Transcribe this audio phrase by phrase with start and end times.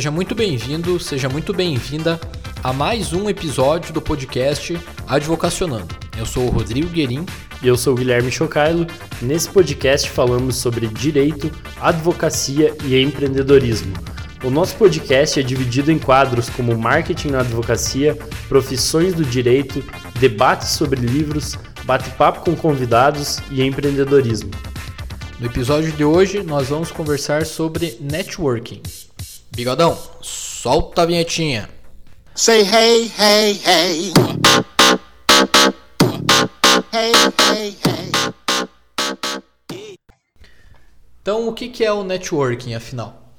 [0.00, 2.18] Seja muito bem-vindo, seja muito bem-vinda
[2.64, 5.94] a mais um episódio do podcast Advocacionando.
[6.16, 7.26] Eu sou o Rodrigo Guerin.
[7.62, 8.86] E eu sou o Guilherme Chocailo.
[9.20, 13.92] Nesse podcast falamos sobre direito, advocacia e empreendedorismo.
[14.42, 18.16] O nosso podcast é dividido em quadros como marketing na advocacia,
[18.48, 19.84] profissões do direito,
[20.18, 24.50] debates sobre livros, bate-papo com convidados e empreendedorismo.
[25.38, 28.80] No episódio de hoje, nós vamos conversar sobre networking.
[29.60, 31.68] Bigodão, solta a vinhetinha.
[32.34, 34.10] Say hey, hey, hey.
[36.90, 37.12] Hey,
[37.52, 38.10] hey, hey.
[41.20, 43.34] Então, o que é o networking, afinal?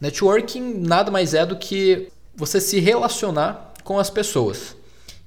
[0.00, 4.74] Networking nada mais é do que você se relacionar com as pessoas.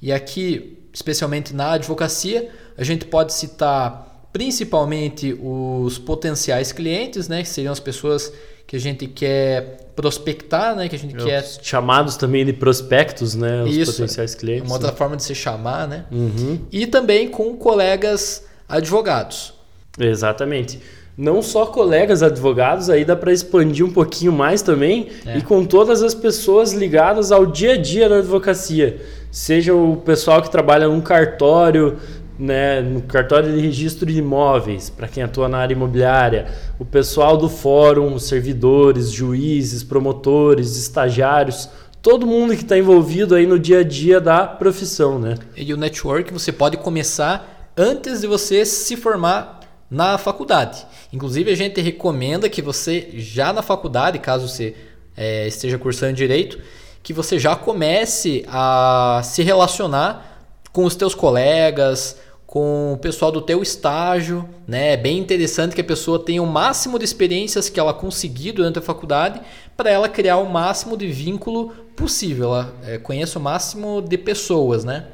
[0.02, 7.50] E aqui, especialmente na advocacia, a gente pode citar principalmente os potenciais clientes, né, que
[7.50, 8.34] seriam as pessoas
[8.66, 13.36] que a gente quer prospectar, né, que a gente os quer chamados também de prospectos,
[13.36, 14.66] né, os Isso, potenciais clientes.
[14.66, 14.98] Uma outra né?
[14.98, 16.06] forma de se chamar, né?
[16.12, 16.60] Uhum.
[16.72, 19.54] E também com colegas advogados.
[20.00, 20.80] Exatamente.
[21.16, 25.38] Não só colegas advogados, aí dá para expandir um pouquinho mais também é.
[25.38, 29.00] e com todas as pessoas ligadas ao dia a dia da advocacia.
[29.32, 31.98] Seja o pessoal que trabalha num cartório,
[32.44, 37.38] né, no cartório de registro de imóveis, para quem atua na área imobiliária, o pessoal
[37.38, 41.70] do fórum, servidores, juízes, promotores, estagiários,
[42.02, 45.38] todo mundo que está envolvido aí no dia a dia da profissão, né?
[45.56, 50.86] E o network você pode começar antes de você se formar na faculdade.
[51.14, 54.76] Inclusive a gente recomenda que você já na faculdade, caso você
[55.16, 56.60] é, esteja cursando direito,
[57.02, 60.34] que você já comece a se relacionar
[60.74, 62.18] com os teus colegas,
[62.54, 64.94] com o pessoal do teu estágio, né?
[64.94, 68.78] É bem interessante que a pessoa tenha o máximo de experiências que ela conseguir durante
[68.78, 69.42] a faculdade
[69.76, 74.86] para ela criar o máximo de vínculo possível, ela é, conheça o máximo de pessoas,
[74.86, 75.08] né?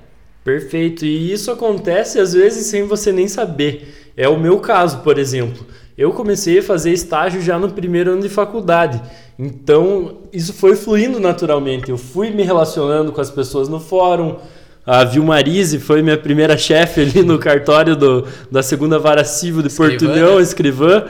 [0.44, 1.06] Perfeito.
[1.06, 4.12] E isso acontece às vezes sem você nem saber.
[4.18, 5.66] É o meu caso, por exemplo.
[5.98, 9.02] Eu comecei a fazer estágio já no primeiro ano de faculdade.
[9.38, 11.90] Então, isso foi fluindo naturalmente.
[11.90, 14.40] Eu fui me relacionando com as pessoas no fórum,
[14.92, 19.68] a Vilmarise foi minha primeira chefe ali no cartório do, da segunda vara civil de
[19.68, 20.42] escrivã, Portunhão, né?
[20.42, 21.06] escrivã.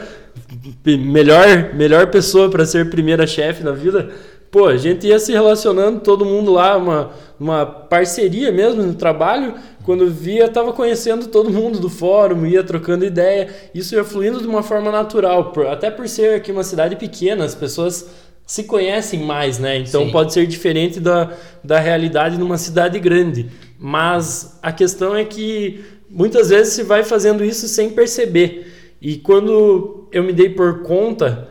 [0.86, 4.10] Melhor, melhor pessoa para ser primeira chefe na vida.
[4.52, 9.54] Pô, a gente ia se relacionando, todo mundo lá, uma, uma parceria mesmo no trabalho.
[9.86, 13.48] Quando via, tava conhecendo todo mundo do fórum, ia trocando ideia.
[13.74, 17.56] Isso ia fluindo de uma forma natural, até por ser aqui uma cidade pequena, as
[17.56, 18.10] pessoas
[18.50, 19.78] se conhecem mais, né?
[19.78, 20.12] Então Sim.
[20.12, 21.30] pode ser diferente da,
[21.64, 23.48] da realidade numa cidade grande.
[23.80, 28.98] Mas a questão é que muitas vezes se vai fazendo isso sem perceber.
[29.02, 31.48] E quando eu me dei por conta,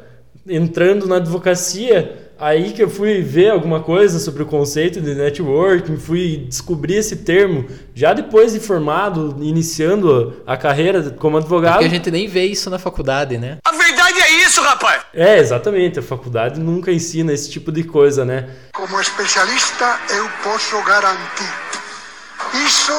[0.47, 5.97] entrando na advocacia, aí que eu fui ver alguma coisa sobre o conceito de networking,
[5.97, 11.75] fui descobrir esse termo já depois de formado, iniciando a carreira como advogado.
[11.75, 13.57] Porque a gente nem vê isso na faculdade, né?
[13.65, 15.03] A verdade é isso, rapaz!
[15.15, 15.99] É, exatamente.
[15.99, 18.51] A faculdade nunca ensina esse tipo de coisa, né?
[18.75, 21.68] Como especialista, eu posso garantir
[22.67, 22.93] isso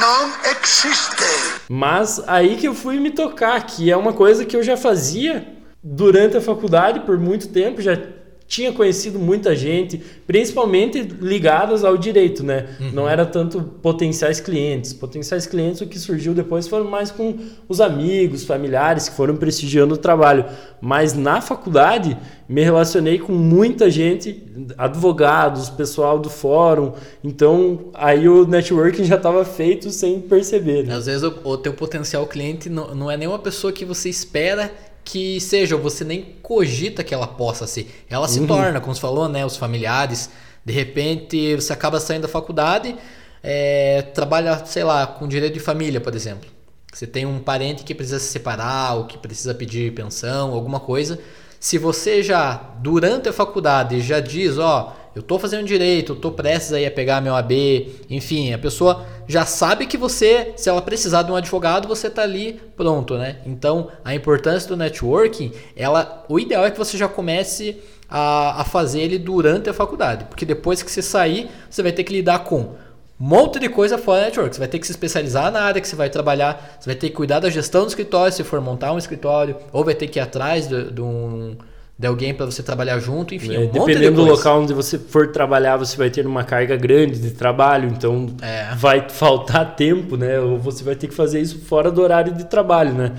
[0.00, 1.24] não existe.
[1.68, 5.46] Mas aí que eu fui me tocar, que é uma coisa que eu já fazia
[5.82, 7.96] durante a faculdade por muito tempo, já
[8.46, 12.66] tinha conhecido muita gente, principalmente ligadas ao direito, né?
[12.80, 12.90] Uhum.
[12.92, 14.92] Não era tanto potenciais clientes.
[14.92, 17.36] Potenciais clientes, o que surgiu depois foram mais com
[17.68, 20.44] os amigos, familiares que foram prestigiando o trabalho.
[20.80, 22.16] Mas na faculdade,
[22.48, 24.44] me relacionei com muita gente,
[24.78, 26.92] advogados, pessoal do fórum.
[27.24, 30.84] Então, aí o networking já estava feito sem perceber.
[30.84, 30.94] Né?
[30.94, 34.70] Às vezes o, o teu potencial cliente não, não é nenhuma pessoa que você espera
[35.06, 38.04] que seja, você nem cogita que ela possa ser.
[38.10, 38.46] Ela se uhum.
[38.48, 39.46] torna, como você falou, né?
[39.46, 40.28] Os familiares.
[40.64, 42.96] De repente, você acaba saindo da faculdade,
[43.40, 46.50] é, trabalha, sei lá, com direito de família, por exemplo.
[46.92, 51.20] Você tem um parente que precisa se separar, ou que precisa pedir pensão, alguma coisa.
[51.60, 56.30] Se você já, durante a faculdade, já diz, ó, eu estou fazendo direito, eu estou
[56.30, 60.82] prestes aí a pegar meu AB, enfim, a pessoa já sabe que você, se ela
[60.82, 63.38] precisar de um advogado, você está ali pronto, né?
[63.46, 67.78] Então, a importância do networking, ela, o ideal é que você já comece
[68.10, 72.04] a, a fazer ele durante a faculdade, porque depois que você sair, você vai ter
[72.04, 72.76] que lidar com um
[73.18, 74.54] monte de coisa fora do network.
[74.54, 77.08] Você vai ter que se especializar na área que você vai trabalhar, você vai ter
[77.08, 80.18] que cuidar da gestão do escritório, se for montar um escritório, ou vai ter que
[80.18, 81.56] ir atrás de, de um
[81.98, 83.54] de alguém para você trabalhar junto, enfim.
[83.54, 86.76] É, um dependendo de do local onde você for trabalhar, você vai ter uma carga
[86.76, 88.74] grande de trabalho, então é.
[88.74, 90.38] vai faltar tempo, né?
[90.38, 93.12] Ou você vai ter que fazer isso fora do horário de trabalho, né?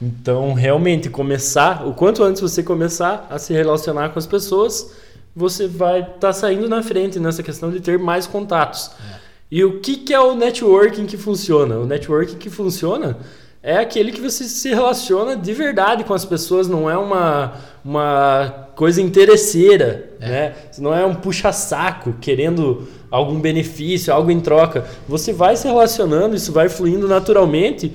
[0.00, 4.92] Então, realmente, começar, o quanto antes você começar a se relacionar com as pessoas,
[5.34, 8.90] você vai estar tá saindo na frente nessa questão de ter mais contatos.
[9.14, 9.20] É.
[9.50, 11.76] E o que, que é o networking que funciona?
[11.76, 13.16] O networking que funciona
[13.62, 17.52] é aquele que você se relaciona de verdade com as pessoas, não é uma,
[17.84, 20.28] uma coisa interesseira, é.
[20.28, 20.54] né?
[20.78, 24.86] Não é um puxa-saco querendo algum benefício, algo em troca.
[25.06, 27.92] Você vai se relacionando, isso vai fluindo naturalmente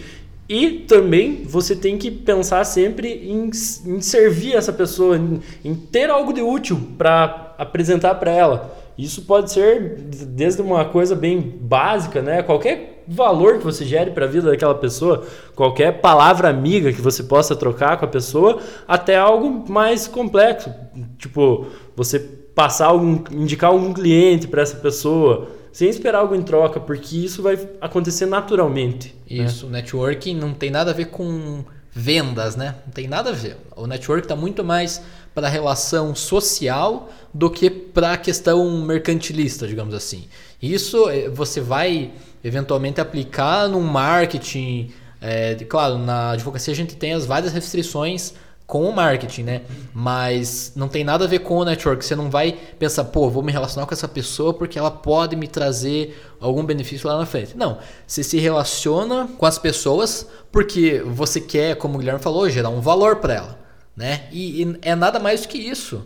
[0.47, 3.49] e também você tem que pensar sempre em,
[3.87, 8.77] em servir essa pessoa, em, em ter algo de útil para apresentar para ela.
[8.95, 9.97] Isso pode ser
[10.27, 12.43] desde uma coisa bem básica, né?
[12.43, 15.25] Qualquer valor que você gere para a vida daquela pessoa,
[15.55, 20.73] qualquer palavra amiga que você possa trocar com a pessoa, até algo mais complexo,
[21.17, 26.79] tipo você passar algum, indicar algum cliente para essa pessoa, sem esperar algo em troca,
[26.79, 29.13] porque isso vai acontecer naturalmente.
[29.29, 29.43] Né?
[29.43, 29.81] Isso, né?
[29.81, 31.65] networking não tem nada a ver com
[31.97, 32.75] vendas, né?
[32.85, 33.55] Não tem nada a ver.
[33.73, 35.01] O network está muito mais
[35.33, 40.27] para a relação social do que para a questão mercantilista, digamos assim.
[40.61, 42.11] Isso eh, você vai
[42.43, 44.91] eventualmente aplicar num marketing.
[45.21, 48.33] É, claro, na advocacia a gente tem as várias restrições
[48.67, 49.61] com o marketing, né?
[49.93, 52.03] Mas não tem nada a ver com o network.
[52.03, 55.47] Você não vai pensar, pô, vou me relacionar com essa pessoa porque ela pode me
[55.47, 57.55] trazer algum benefício lá na frente.
[57.55, 57.77] Não.
[58.07, 62.81] Você se relaciona com as pessoas porque você quer, como o Guilherme falou, gerar um
[62.81, 63.59] valor para ela,
[63.95, 64.27] né?
[64.31, 66.05] E, e, é nada mais do que isso.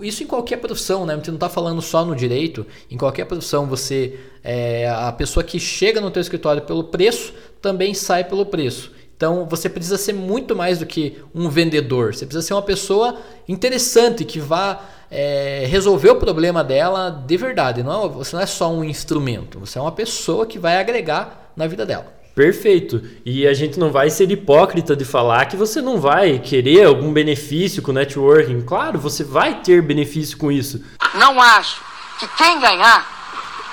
[0.00, 1.14] Isso em qualquer profissão, né?
[1.16, 2.64] Você não está falando só no direito.
[2.90, 7.92] Em qualquer profissão, você é, a pessoa que chega no teu escritório pelo preço também
[7.92, 8.92] sai pelo preço.
[9.16, 12.14] Então você precisa ser muito mais do que um vendedor.
[12.14, 13.16] Você precisa ser uma pessoa
[13.48, 14.80] interessante que vá
[15.10, 17.82] é, resolver o problema dela de verdade.
[17.82, 19.58] Não é, você não é só um instrumento.
[19.58, 22.14] Você é uma pessoa que vai agregar na vida dela.
[22.34, 23.02] Perfeito.
[23.24, 27.10] E a gente não vai ser hipócrita de falar que você não vai querer algum
[27.10, 28.60] benefício com o networking.
[28.60, 30.84] Claro, você vai ter benefício com isso.
[31.14, 31.80] Não acho
[32.20, 33.16] que quem ganhar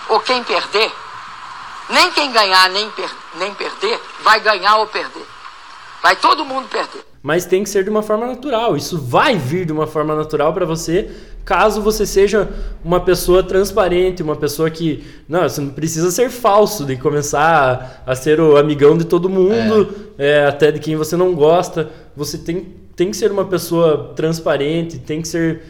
[0.07, 0.89] ou quem perder,
[1.89, 5.32] nem quem ganhar nem, per nem perder, vai ganhar ou perder.
[6.03, 7.01] Vai todo mundo perder.
[7.21, 8.75] Mas tem que ser de uma forma natural.
[8.75, 11.09] Isso vai vir de uma forma natural para você,
[11.45, 12.49] caso você seja
[12.83, 15.01] uma pessoa transparente, uma pessoa que.
[15.29, 19.95] Não, você não precisa ser falso de começar a ser o amigão de todo mundo,
[20.17, 20.41] é.
[20.41, 21.89] É, até de quem você não gosta.
[22.17, 25.61] Você tem, tem que ser uma pessoa transparente, tem que ser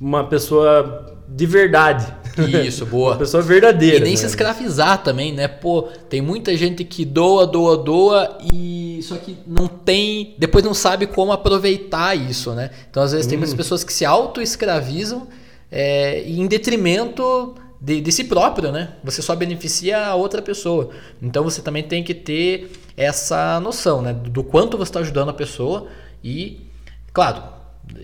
[0.00, 2.06] uma pessoa de verdade.
[2.66, 3.12] Isso, boa.
[3.12, 3.96] Uma pessoa verdadeira.
[3.96, 4.16] E nem né?
[4.16, 5.48] se escravizar também, né?
[5.48, 10.74] Pô, tem muita gente que doa, doa, doa e só que não tem, depois não
[10.74, 12.70] sabe como aproveitar isso, né?
[12.90, 13.30] Então às vezes hum.
[13.30, 15.26] tem muitas pessoas que se auto-escravizam
[15.70, 18.94] é, em detrimento de, de si próprio, né?
[19.02, 20.90] Você só beneficia a outra pessoa.
[21.22, 24.12] Então você também tem que ter essa noção, né?
[24.12, 25.88] Do quanto você está ajudando a pessoa
[26.22, 26.66] e,
[27.12, 27.42] claro,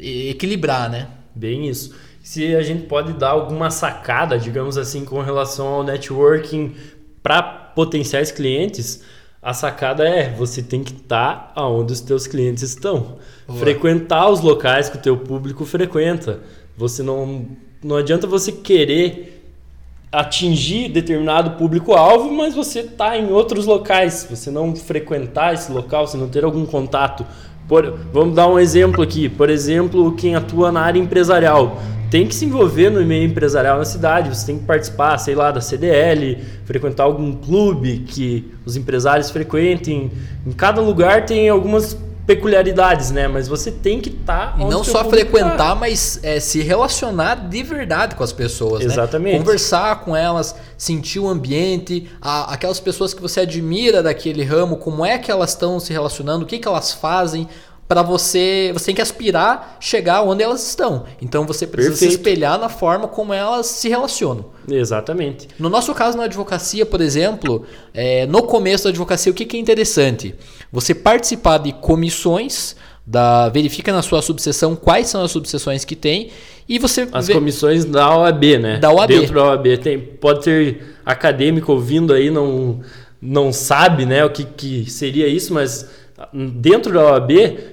[0.00, 1.08] equilibrar, né?
[1.34, 6.74] Bem isso se a gente pode dar alguma sacada, digamos assim, com relação ao networking
[7.22, 9.00] para potenciais clientes,
[9.40, 13.18] a sacada é você tem que estar tá onde os teus clientes estão.
[13.46, 13.60] Boa.
[13.60, 16.40] Frequentar os locais que o teu público frequenta.
[16.76, 17.46] Você não
[17.80, 19.48] não adianta você querer
[20.10, 24.26] atingir determinado público-alvo, mas você está em outros locais.
[24.28, 27.24] Você não frequentar esse local, você não ter algum contato.
[27.68, 29.28] Por, vamos dar um exemplo aqui.
[29.28, 31.80] Por exemplo, quem atua na área empresarial
[32.10, 35.50] tem que se envolver no meio empresarial na cidade, você tem que participar, sei lá,
[35.50, 40.10] da CDL, frequentar algum clube que os empresários frequentem.
[40.46, 41.96] Em cada lugar tem algumas
[42.26, 43.28] peculiaridades, né?
[43.28, 44.56] Mas você tem que estar.
[44.56, 45.74] Tá e não só frequentar, tá.
[45.74, 48.92] mas é, se relacionar de verdade com as pessoas, né?
[48.92, 49.34] Exatamente.
[49.34, 49.38] Né?
[49.38, 55.06] Conversar com elas, sentir o ambiente, a, aquelas pessoas que você admira daquele ramo, como
[55.06, 57.48] é que elas estão se relacionando, o que, que elas fazem,
[57.88, 61.04] para você, você tem que aspirar chegar onde elas estão.
[61.22, 62.12] Então você precisa Perfeito.
[62.12, 64.46] se espelhar na forma como elas se relacionam.
[64.68, 65.48] Exatamente.
[65.58, 67.64] No nosso caso na advocacia, por exemplo,
[67.94, 70.34] é, no começo da advocacia, o que, que é interessante?
[70.72, 72.74] Você participar de comissões,
[73.06, 76.30] da verifica na sua subseção quais são as subseções que tem
[76.68, 77.34] e você as vê...
[77.34, 78.78] comissões da OAB, né?
[78.78, 79.08] Da OAB.
[79.08, 82.80] Dentro da OAB tem pode ter acadêmico ouvindo aí não
[83.22, 85.88] não sabe, né, o que, que seria isso, mas
[86.32, 87.30] Dentro da OAB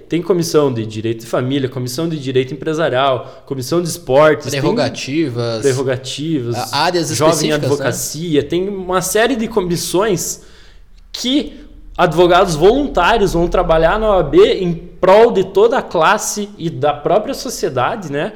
[0.09, 6.73] tem comissão de direito de família, comissão de direito empresarial, comissão de esportes, prerrogativas, prerrogativas,
[6.73, 7.55] áreas jovem né?
[7.55, 8.47] advocacia, né?
[8.47, 10.41] tem uma série de comissões
[11.09, 11.63] que
[11.97, 17.33] advogados voluntários vão trabalhar na OAB em prol de toda a classe e da própria
[17.33, 18.33] sociedade, né?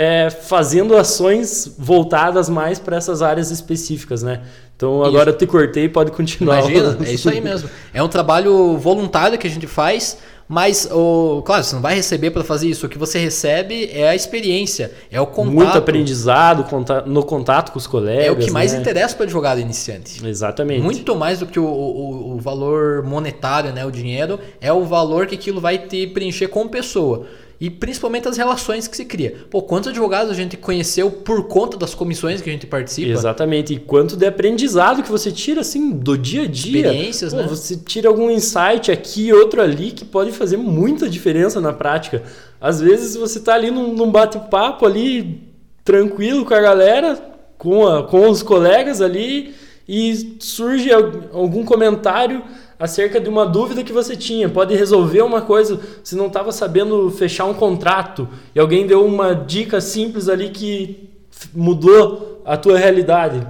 [0.00, 4.42] É, fazendo ações voltadas mais para essas áreas específicas, né?
[4.76, 5.34] Então agora isso.
[5.34, 6.60] eu te cortei, pode continuar.
[6.60, 7.68] Imagina, é isso aí mesmo.
[7.92, 10.16] É um trabalho voluntário que a gente faz,
[10.48, 12.86] Mas, o, claro, você não vai receber para fazer isso.
[12.86, 15.54] O que você recebe é a experiência, é o contato.
[15.54, 16.64] Muito aprendizado
[17.04, 18.26] no contato com os colegas.
[18.26, 18.80] É o que mais né?
[18.80, 20.26] interessa para o advogado iniciante.
[20.26, 20.80] Exatamente.
[20.80, 25.26] Muito mais do que o, o, o valor monetário, né, o dinheiro, é o valor
[25.26, 27.26] que aquilo vai te preencher como pessoa.
[27.60, 29.34] E principalmente as relações que se cria.
[29.50, 33.10] Pô, quantos advogados a gente conheceu por conta das comissões que a gente participa?
[33.10, 33.74] Exatamente.
[33.74, 36.82] E quanto de aprendizado que você tira, assim, do dia a dia.
[36.82, 37.48] Experiências, Pô, né?
[37.48, 42.22] Você tira algum insight aqui, outro ali, que pode fazer muita diferença na prática.
[42.60, 45.42] Às vezes você tá ali num, num bate-papo ali,
[45.84, 47.18] tranquilo com a galera,
[47.56, 49.52] com, a, com os colegas ali,
[49.88, 52.44] e surge algum comentário
[52.78, 54.48] acerca de uma dúvida que você tinha.
[54.48, 59.34] Pode resolver uma coisa, se não estava sabendo fechar um contrato e alguém deu uma
[59.34, 61.08] dica simples ali que
[61.52, 63.46] mudou a tua realidade.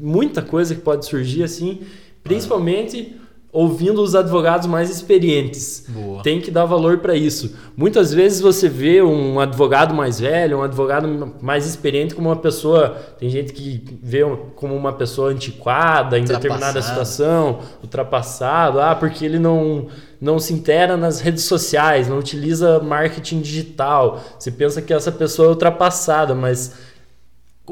[0.00, 1.80] Muita coisa que pode surgir assim,
[2.22, 3.16] principalmente
[3.52, 5.84] ouvindo os advogados mais experientes.
[5.86, 6.22] Boa.
[6.22, 7.54] Tem que dar valor para isso.
[7.76, 12.96] Muitas vezes você vê um advogado mais velho, um advogado mais experiente como uma pessoa,
[13.18, 14.20] tem gente que vê
[14.56, 20.96] como uma pessoa antiquada em determinada situação, ultrapassado, ah, porque ele não não se intera
[20.96, 24.22] nas redes sociais, não utiliza marketing digital.
[24.38, 26.72] Você pensa que essa pessoa é ultrapassada, mas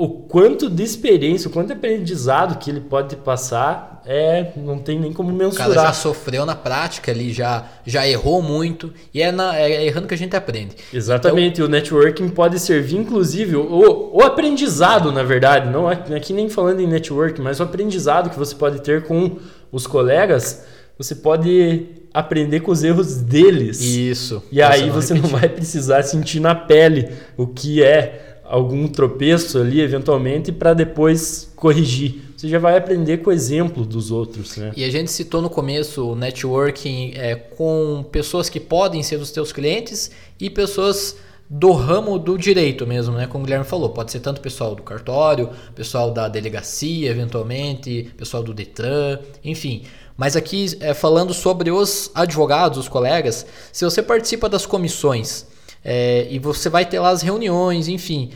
[0.00, 4.98] o quanto de experiência, o quanto de aprendizado que ele pode passar, é não tem
[4.98, 5.68] nem como mensurar.
[5.68, 9.84] O cara já sofreu na prática ali, já, já errou muito, e é, na, é
[9.84, 10.74] errando que a gente aprende.
[10.90, 16.48] Exatamente, então, o networking pode servir, inclusive, o, o aprendizado, na verdade, não aqui nem
[16.48, 19.36] falando em networking, mas o aprendizado que você pode ter com
[19.70, 20.64] os colegas,
[20.96, 23.82] você pode aprender com os erros deles.
[23.82, 24.42] Isso.
[24.50, 25.30] E aí você repetir.
[25.30, 31.50] não vai precisar sentir na pele o que é algum tropeço ali, eventualmente, para depois
[31.54, 32.22] corrigir.
[32.36, 34.56] Você já vai aprender com o exemplo dos outros.
[34.56, 34.72] Né?
[34.76, 39.30] E a gente citou no começo o networking é, com pessoas que podem ser os
[39.30, 41.16] teus clientes e pessoas
[41.48, 43.26] do ramo do direito mesmo, né?
[43.26, 48.40] Como o Guilherme falou, pode ser tanto pessoal do cartório, pessoal da delegacia, eventualmente, pessoal
[48.42, 49.82] do Detran, enfim.
[50.16, 55.46] Mas aqui, é, falando sobre os advogados, os colegas, se você participa das comissões
[55.84, 58.30] é, e você vai ter lá as reuniões, enfim.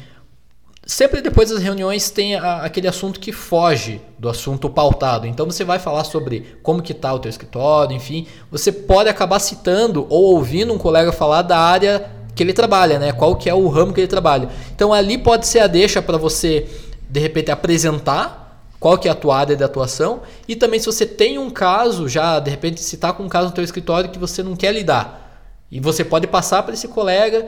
[0.87, 5.27] Sempre depois das reuniões tem a, aquele assunto que foge do assunto pautado.
[5.27, 8.27] Então você vai falar sobre como que está o teu escritório, enfim.
[8.51, 13.13] Você pode acabar citando ou ouvindo um colega falar da área que ele trabalha, né?
[13.13, 14.49] Qual que é o ramo que ele trabalha.
[14.75, 16.67] Então ali pode ser a deixa para você
[17.09, 18.43] de repente apresentar
[18.79, 22.07] qual que é a tua área de atuação e também se você tem um caso
[22.09, 24.73] já de repente se está com um caso no teu escritório que você não quer
[24.73, 25.24] lidar
[25.71, 27.47] e você pode passar para esse colega,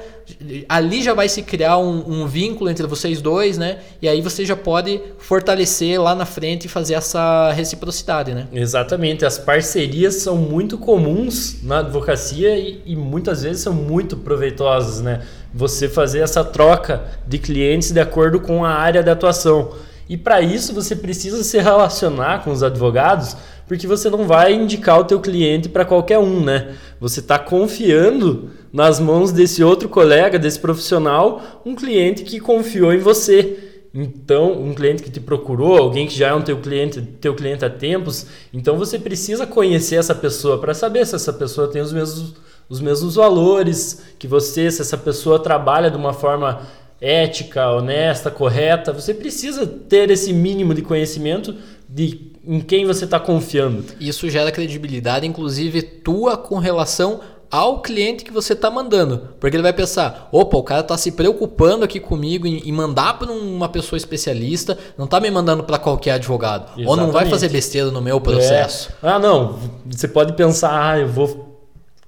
[0.69, 3.79] ali já vai se criar um, um, vínculo entre vocês dois, né?
[4.03, 8.49] E aí você já pode fortalecer lá na frente e fazer essa reciprocidade, né?
[8.53, 9.25] Exatamente.
[9.25, 15.23] As parcerias são muito comuns na advocacia e, e muitas vezes são muito proveitosas, né?
[15.55, 19.73] Você fazer essa troca de clientes de acordo com a área de atuação.
[20.09, 23.37] E para isso você precisa se relacionar com os advogados
[23.67, 26.77] porque você não vai indicar o teu cliente para qualquer um, né?
[27.01, 32.99] Você está confiando nas mãos desse outro colega, desse profissional, um cliente que confiou em
[32.99, 33.59] você.
[33.93, 37.65] Então, um cliente que te procurou, alguém que já é um teu cliente, teu cliente
[37.65, 41.95] há tempos, então você precisa conhecer essa pessoa para saber se essa pessoa tem os
[41.95, 42.35] mesmos,
[42.69, 46.61] os mesmos valores que você, se essa pessoa trabalha de uma forma
[47.07, 48.93] ética, honesta, correta.
[48.93, 51.55] Você precisa ter esse mínimo de conhecimento
[51.89, 53.85] de em quem você está confiando.
[54.01, 57.21] Isso gera credibilidade, inclusive tua com relação
[57.51, 59.31] ao cliente que você está mandando.
[59.41, 63.19] Porque ele vai pensar: opa, o cara está se preocupando aqui comigo em, em mandar
[63.19, 66.65] para uma pessoa especialista, não está me mandando para qualquer advogado.
[66.65, 66.89] Exatamente.
[66.89, 68.91] Ou não vai fazer besteira no meu processo.
[69.03, 69.09] É.
[69.09, 69.59] Ah, não.
[69.87, 71.46] Você pode pensar: ah, eu vou.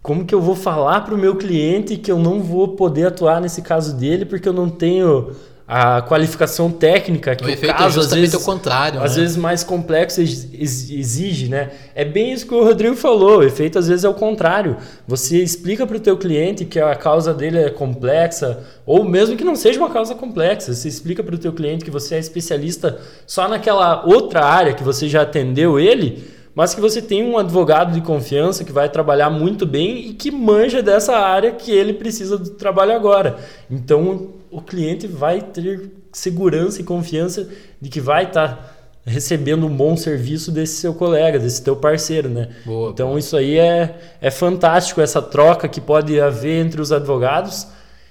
[0.03, 3.41] Como que eu vou falar para o meu cliente que eu não vou poder atuar
[3.41, 5.35] nesse caso dele porque eu não tenho
[5.69, 9.21] a qualificação técnica que o, o caso é às vezes o contrário, às né?
[9.21, 11.69] vezes mais complexo exige, né?
[11.95, 13.41] É bem isso que o Rodrigo falou.
[13.41, 14.79] O efeito às vezes é o contrário.
[15.07, 19.45] Você explica para o teu cliente que a causa dele é complexa ou mesmo que
[19.45, 22.99] não seja uma causa complexa, você explica para o teu cliente que você é especialista
[23.27, 27.93] só naquela outra área que você já atendeu ele mas que você tem um advogado
[27.93, 32.37] de confiança que vai trabalhar muito bem e que manja dessa área que ele precisa
[32.37, 33.37] do trabalho agora.
[33.71, 37.49] Então o cliente vai ter segurança e confiança
[37.81, 38.71] de que vai estar tá
[39.07, 42.49] recebendo um bom serviço desse seu colega, desse teu parceiro, né?
[42.67, 43.21] Boa, então boa.
[43.21, 47.69] isso aí é, é fantástico, essa troca que pode haver entre os advogados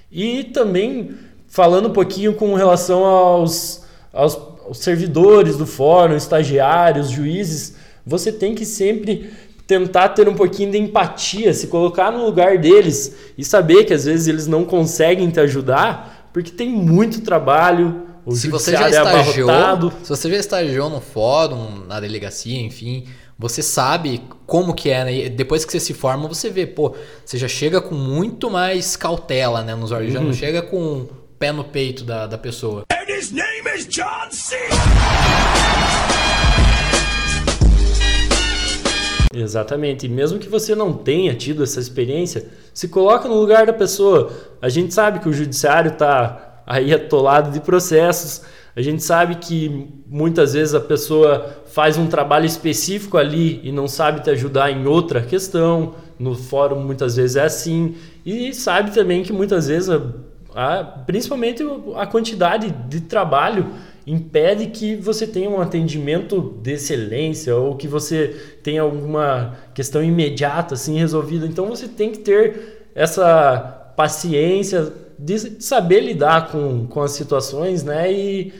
[0.09, 1.17] e também
[1.49, 7.75] falando um pouquinho com relação aos, aos, aos servidores do fórum, estagiários, juízes,
[8.07, 9.29] você tem que sempre
[9.67, 14.05] tentar ter um pouquinho de empatia, se colocar no lugar deles e saber que às
[14.05, 18.91] vezes eles não conseguem te ajudar, porque tem muito trabalho, o se você já é
[18.91, 19.93] estagiou, abarrotado.
[20.03, 23.05] se você já estagiou no fórum, na delegacia, enfim,
[23.37, 25.13] você sabe como que é, né?
[25.13, 26.95] E depois que você se forma, você vê, pô,
[27.25, 31.09] você já chega com muito mais cautela, né, nos olhos, já não chega com o
[31.37, 32.85] pé no peito da, da pessoa.
[32.89, 34.55] And his name is John C.
[39.33, 40.05] Exatamente.
[40.05, 44.31] E mesmo que você não tenha tido essa experiência, se coloca no lugar da pessoa.
[44.61, 48.41] A gente sabe que o judiciário está aí atolado de processos.
[48.75, 53.87] A gente sabe que muitas vezes a pessoa faz um trabalho específico ali e não
[53.87, 55.95] sabe te ajudar em outra questão.
[56.17, 57.95] No fórum muitas vezes é assim.
[58.25, 60.01] E sabe também que muitas vezes, a,
[60.55, 61.63] a- principalmente
[61.95, 63.67] a quantidade de trabalho
[64.07, 68.33] impede que você tenha um atendimento de excelência ou que você
[68.63, 71.45] tenha alguma questão imediata assim resolvida.
[71.45, 78.09] Então você tem que ter essa paciência de saber lidar com, com as situações, né?
[78.09, 78.53] E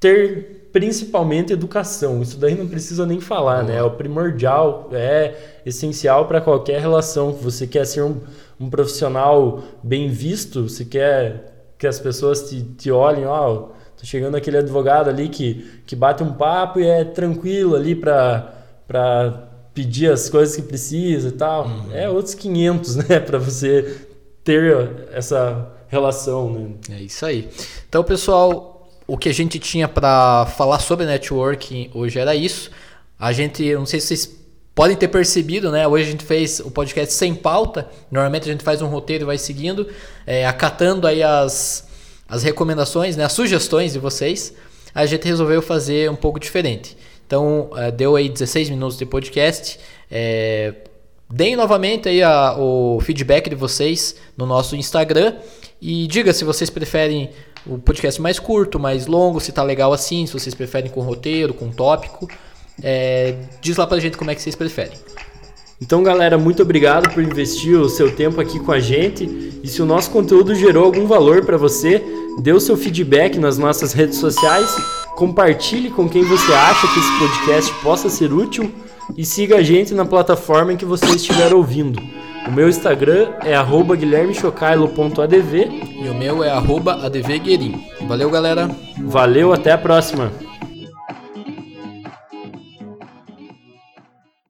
[0.00, 2.20] ter principalmente educação.
[2.20, 3.76] Isso daí não precisa nem falar, né?
[3.76, 7.30] É o primordial, é essencial para qualquer relação.
[7.34, 8.16] Você quer ser um,
[8.58, 13.68] um profissional bem visto, você quer que as pessoas te, te olhem, ó,
[14.02, 18.58] tá chegando aquele advogado ali que, que bate um papo e é tranquilo ali para
[18.86, 21.66] para pedir as coisas que precisa e tal.
[21.92, 24.06] É outros 500, né, para você
[24.44, 26.70] ter essa relação, né?
[26.90, 27.48] É isso aí.
[27.88, 32.70] Então, pessoal, o que a gente tinha para falar sobre networking hoje era isso.
[33.18, 34.42] A gente, não sei se vocês
[34.74, 35.86] podem ter percebido, né?
[35.86, 37.88] Hoje a gente fez o podcast sem pauta.
[38.10, 39.88] Normalmente a gente faz um roteiro e vai seguindo,
[40.26, 41.88] é, acatando aí as,
[42.32, 43.24] as recomendações, né?
[43.24, 44.54] as sugestões de vocês.
[44.94, 46.96] A gente resolveu fazer um pouco diferente.
[47.26, 49.78] Então, é, deu aí 16 minutos de podcast.
[50.10, 50.74] É,
[51.34, 55.34] Deem novamente aí a- o feedback de vocês no nosso Instagram
[55.80, 57.30] e diga se vocês preferem
[57.66, 61.54] o podcast mais curto, mais longo, se tá legal assim, se vocês preferem com roteiro,
[61.54, 62.28] com tópico.
[62.82, 64.92] É, diz lá pra gente como é que vocês preferem.
[65.80, 69.24] Então, galera, muito obrigado por investir o seu tempo aqui com a gente.
[69.64, 72.02] E se o nosso conteúdo gerou algum valor para você,
[72.38, 74.74] dê o seu feedback nas nossas redes sociais,
[75.16, 78.72] compartilhe com quem você acha que esse podcast possa ser útil
[79.16, 82.00] e siga a gente na plataforma em que você estiver ouvindo.
[82.46, 85.54] O meu Instagram é arroba guilhermechocailo.adv.
[85.54, 87.80] E o meu é arroba advguerim.
[88.06, 88.68] Valeu, galera!
[88.98, 90.32] Valeu, até a próxima!